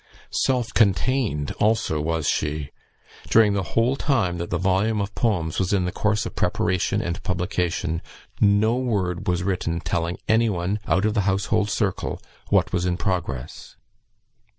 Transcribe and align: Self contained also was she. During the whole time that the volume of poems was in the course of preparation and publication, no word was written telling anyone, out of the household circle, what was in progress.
Self 0.31 0.73
contained 0.73 1.51
also 1.59 2.01
was 2.01 2.27
she. 2.27 2.71
During 3.29 3.53
the 3.53 3.61
whole 3.77 3.95
time 3.95 4.39
that 4.39 4.49
the 4.49 4.57
volume 4.57 4.99
of 4.99 5.13
poems 5.13 5.59
was 5.59 5.73
in 5.73 5.85
the 5.85 5.91
course 5.91 6.25
of 6.25 6.35
preparation 6.35 7.03
and 7.03 7.21
publication, 7.21 8.01
no 8.39 8.77
word 8.77 9.27
was 9.27 9.43
written 9.43 9.79
telling 9.79 10.17
anyone, 10.27 10.79
out 10.87 11.05
of 11.05 11.13
the 11.13 11.21
household 11.29 11.69
circle, 11.69 12.19
what 12.49 12.73
was 12.73 12.83
in 12.87 12.97
progress. 12.97 13.75